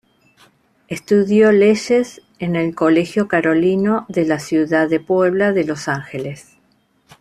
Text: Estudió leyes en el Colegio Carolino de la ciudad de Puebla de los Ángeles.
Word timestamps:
Estudió 0.87 1.51
leyes 1.51 2.23
en 2.39 2.55
el 2.55 2.73
Colegio 2.73 3.27
Carolino 3.27 4.07
de 4.09 4.25
la 4.25 4.39
ciudad 4.39 4.89
de 4.89 4.99
Puebla 4.99 5.51
de 5.53 5.63
los 5.63 5.87
Ángeles. 5.87 6.57